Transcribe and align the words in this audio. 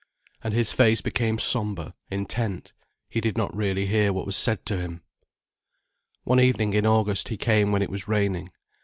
And 0.43 0.55
his 0.55 0.73
face 0.73 0.99
became 0.99 1.37
sombre, 1.37 1.93
intent, 2.09 2.73
he 3.07 3.21
did 3.21 3.37
not 3.37 3.55
really 3.55 3.85
hear 3.85 4.11
what 4.11 4.25
was 4.25 4.35
said 4.35 4.65
to 4.65 4.77
him. 4.79 5.03
One 6.23 6.39
evening 6.39 6.73
in 6.73 6.87
August 6.87 7.27
he 7.27 7.37
came 7.37 7.71
when 7.71 7.83
it 7.83 7.91
was 7.91 8.07
raining. 8.07 8.49